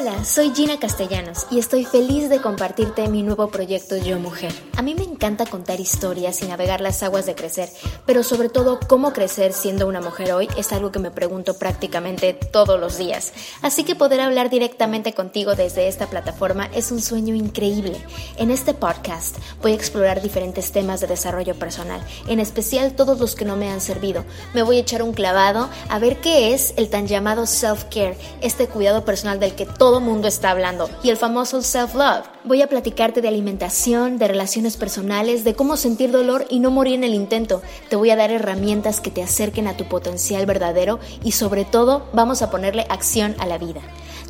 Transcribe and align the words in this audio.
Hola, 0.00 0.24
soy 0.24 0.54
Gina 0.54 0.78
Castellanos 0.78 1.46
y 1.50 1.58
estoy 1.58 1.84
feliz 1.84 2.28
de 2.28 2.40
compartirte 2.40 3.08
mi 3.08 3.24
nuevo 3.24 3.48
proyecto 3.48 3.96
Yo 3.96 4.20
Mujer. 4.20 4.52
A 4.76 4.82
mí 4.82 4.94
me 4.94 5.02
encanta 5.02 5.44
contar 5.44 5.80
historias 5.80 6.40
y 6.40 6.46
navegar 6.46 6.80
las 6.80 7.02
aguas 7.02 7.26
de 7.26 7.34
crecer, 7.34 7.68
pero 8.06 8.22
sobre 8.22 8.48
todo 8.48 8.78
cómo 8.86 9.12
crecer 9.12 9.52
siendo 9.52 9.88
una 9.88 10.00
mujer 10.00 10.32
hoy 10.32 10.48
es 10.56 10.72
algo 10.72 10.92
que 10.92 11.00
me 11.00 11.10
pregunto 11.10 11.58
prácticamente 11.58 12.32
todos 12.32 12.78
los 12.78 12.96
días. 12.96 13.32
Así 13.60 13.82
que 13.82 13.96
poder 13.96 14.20
hablar 14.20 14.50
directamente 14.50 15.14
contigo 15.14 15.56
desde 15.56 15.88
esta 15.88 16.06
plataforma 16.06 16.66
es 16.72 16.92
un 16.92 17.02
sueño 17.02 17.34
increíble. 17.34 18.00
En 18.36 18.52
este 18.52 18.74
podcast 18.74 19.36
voy 19.62 19.72
a 19.72 19.74
explorar 19.74 20.22
diferentes 20.22 20.70
temas 20.70 21.00
de 21.00 21.08
desarrollo 21.08 21.56
personal, 21.56 22.00
en 22.28 22.38
especial 22.38 22.92
todos 22.92 23.18
los 23.18 23.34
que 23.34 23.44
no 23.44 23.56
me 23.56 23.68
han 23.68 23.80
servido. 23.80 24.24
Me 24.54 24.62
voy 24.62 24.76
a 24.76 24.82
echar 24.82 25.02
un 25.02 25.12
clavado 25.12 25.68
a 25.88 25.98
ver 25.98 26.20
qué 26.20 26.54
es 26.54 26.72
el 26.76 26.88
tan 26.88 27.08
llamado 27.08 27.46
self-care, 27.46 28.16
este 28.42 28.68
cuidado 28.68 29.04
personal 29.04 29.40
del 29.40 29.56
que 29.56 29.66
todo 29.88 30.00
mundo 30.02 30.28
está 30.28 30.50
hablando, 30.50 30.90
y 31.02 31.08
el 31.08 31.16
famoso 31.16 31.62
self-love. 31.62 32.26
Voy 32.44 32.60
a 32.60 32.66
platicarte 32.66 33.22
de 33.22 33.28
alimentación, 33.28 34.18
de 34.18 34.28
relaciones 34.28 34.76
personales, 34.76 35.44
de 35.44 35.54
cómo 35.54 35.78
sentir 35.78 36.10
dolor 36.10 36.44
y 36.50 36.60
no 36.60 36.70
morir 36.70 36.96
en 36.96 37.04
el 37.04 37.14
intento. 37.14 37.62
Te 37.88 37.96
voy 37.96 38.10
a 38.10 38.16
dar 38.16 38.30
herramientas 38.30 39.00
que 39.00 39.10
te 39.10 39.22
acerquen 39.22 39.66
a 39.66 39.78
tu 39.78 39.84
potencial 39.84 40.44
verdadero 40.44 41.00
y 41.24 41.32
sobre 41.32 41.64
todo 41.64 42.06
vamos 42.12 42.42
a 42.42 42.50
ponerle 42.50 42.84
acción 42.90 43.34
a 43.38 43.46
la 43.46 43.56
vida. 43.56 43.80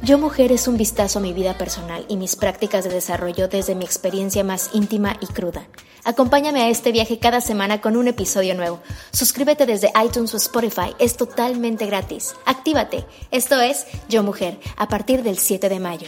Yo 0.00 0.16
Mujer 0.16 0.52
es 0.52 0.68
un 0.68 0.76
vistazo 0.76 1.18
a 1.18 1.22
mi 1.22 1.32
vida 1.32 1.58
personal 1.58 2.04
y 2.06 2.16
mis 2.16 2.36
prácticas 2.36 2.84
de 2.84 2.90
desarrollo 2.90 3.48
desde 3.48 3.74
mi 3.74 3.84
experiencia 3.84 4.44
más 4.44 4.70
íntima 4.74 5.16
y 5.20 5.26
cruda. 5.26 5.66
Acompáñame 6.04 6.62
a 6.62 6.68
este 6.68 6.92
viaje 6.92 7.18
cada 7.18 7.40
semana 7.40 7.80
con 7.80 7.96
un 7.96 8.08
episodio 8.08 8.54
nuevo. 8.54 8.80
Suscríbete 9.12 9.66
desde 9.66 9.92
iTunes 10.04 10.34
o 10.34 10.36
Spotify, 10.36 10.94
es 10.98 11.16
totalmente 11.16 11.86
gratis. 11.86 12.34
Actívate. 12.46 13.04
Esto 13.30 13.60
es 13.60 13.86
Yo 14.08 14.22
Mujer, 14.22 14.58
a 14.76 14.88
partir 14.88 15.22
del 15.22 15.38
7 15.38 15.68
de 15.68 15.80
mayo. 15.80 16.06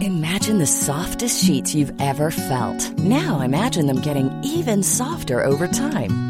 Imagine 0.00 0.58
the 0.58 0.66
softest 0.66 1.44
sheets 1.44 1.74
you've 1.74 1.92
ever 2.00 2.30
felt. 2.30 2.98
Now 2.98 3.40
imagine 3.40 3.86
them 3.86 4.00
getting 4.00 4.30
even 4.42 4.82
softer 4.82 5.42
over 5.42 5.66
time. 5.66 6.29